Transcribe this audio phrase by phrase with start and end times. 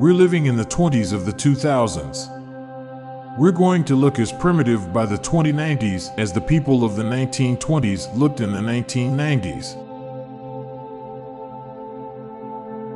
[0.00, 3.36] We're living in the 20s of the 2000s.
[3.36, 8.16] We're going to look as primitive by the 2090s as the people of the 1920s
[8.16, 9.74] looked in the 1990s.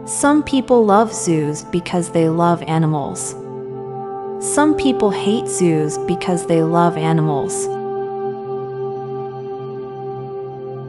[0.09, 3.33] Some people love zoos because they love animals.
[4.41, 7.53] Some people hate zoos because they love animals.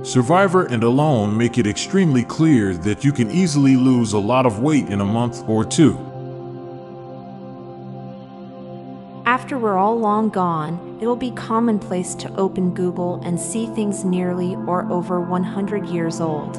[0.07, 4.59] Survivor and Alone make it extremely clear that you can easily lose a lot of
[4.59, 6.04] weight in a month or two.
[9.45, 14.03] After we're all long gone, it will be commonplace to open Google and see things
[14.03, 16.55] nearly or over 100 years old.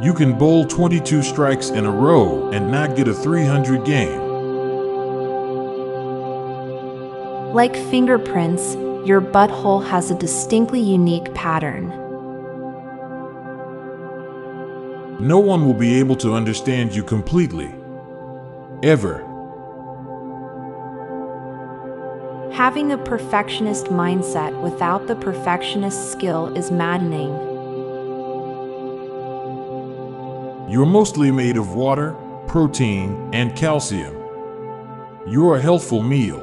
[0.00, 4.20] You can bowl 22 strikes in a row and not get a 300 game.
[7.52, 11.88] Like fingerprints, your butthole has a distinctly unique pattern.
[15.18, 17.74] No one will be able to understand you completely.
[18.84, 19.27] Ever.
[22.58, 27.30] Having a perfectionist mindset without the perfectionist skill is maddening.
[30.68, 32.16] You're mostly made of water,
[32.48, 34.12] protein, and calcium.
[35.24, 36.40] You're a healthful meal.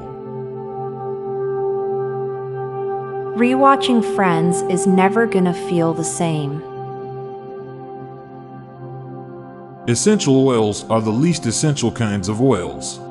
[3.36, 6.64] Rewatching Friends is never gonna feel the same.
[9.90, 13.02] Essential oils are the least essential kinds of oils.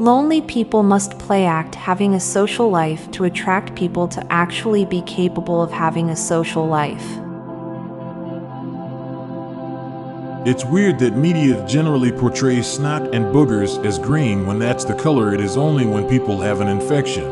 [0.00, 5.02] Lonely people must play act having a social life to attract people to actually be
[5.02, 7.04] capable of having a social life.
[10.46, 15.34] It's weird that media generally portrays snot and boogers as green when that's the color
[15.34, 17.24] it is only when people have an infection.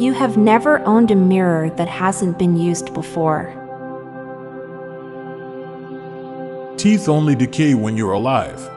[0.00, 3.54] You have never owned a mirror that hasn't been used before.
[6.76, 8.68] Teeth only decay when you're alive.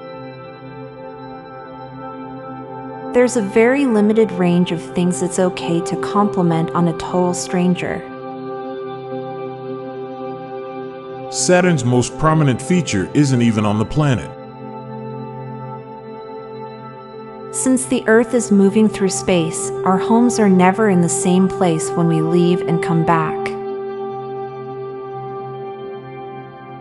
[3.14, 8.00] There's a very limited range of things it's okay to compliment on a total stranger.
[11.30, 14.32] Saturn's most prominent feature isn't even on the planet.
[17.54, 21.90] Since the Earth is moving through space, our homes are never in the same place
[21.90, 23.41] when we leave and come back.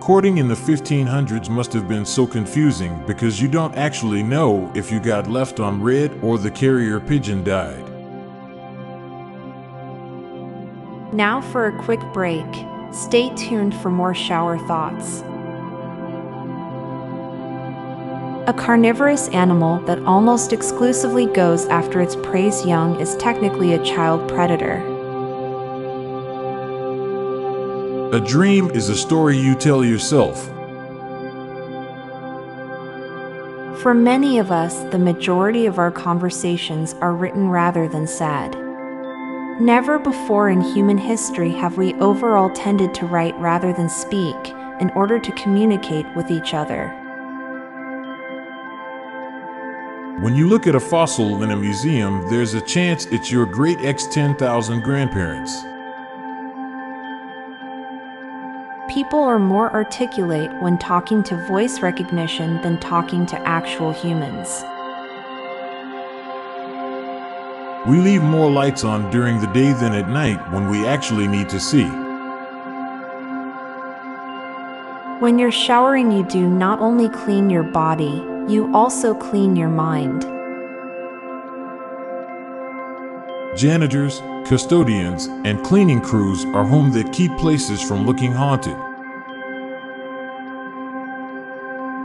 [0.00, 4.90] Courting in the 1500s must have been so confusing because you don't actually know if
[4.90, 7.86] you got left on read or the carrier pigeon died.
[11.12, 12.46] Now for a quick break.
[12.92, 15.20] Stay tuned for more shower thoughts.
[18.48, 24.26] A carnivorous animal that almost exclusively goes after its prey's young is technically a child
[24.30, 24.99] predator.
[28.12, 30.46] A dream is a story you tell yourself.
[33.80, 38.56] For many of us, the majority of our conversations are written rather than said.
[39.60, 44.34] Never before in human history have we overall tended to write rather than speak
[44.80, 46.88] in order to communicate with each other.
[50.20, 53.78] When you look at a fossil in a museum, there's a chance it's your great
[53.82, 55.62] X 10,000 grandparents.
[58.90, 64.64] People are more articulate when talking to voice recognition than talking to actual humans.
[67.88, 71.48] We leave more lights on during the day than at night when we actually need
[71.50, 71.84] to see.
[75.20, 80.39] When you're showering, you do not only clean your body, you also clean your mind.
[83.56, 88.76] Janitors, custodians, and cleaning crews are home that keep places from looking haunted.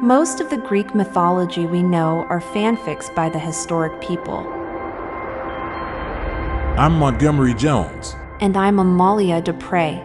[0.03, 4.39] Most of the Greek mythology we know are fanfics by the historic people.
[6.79, 8.15] I'm Montgomery Jones.
[8.41, 10.01] And I'm Amalia Dupre.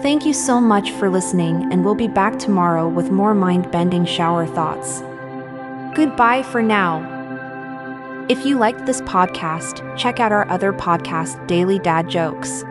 [0.00, 4.06] Thank you so much for listening, and we'll be back tomorrow with more mind bending
[4.06, 5.02] shower thoughts.
[5.94, 7.17] Goodbye for now.
[8.28, 12.62] If you liked this podcast, check out our other podcast, Daily Dad Jokes.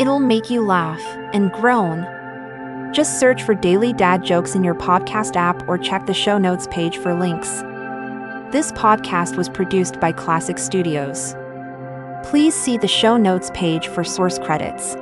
[0.00, 1.00] It'll make you laugh
[1.32, 2.04] and groan.
[2.92, 6.66] Just search for Daily Dad Jokes in your podcast app or check the show notes
[6.72, 7.60] page for links.
[8.50, 11.36] This podcast was produced by Klassic Studios.
[12.28, 14.96] Please see the show notes page for source credits.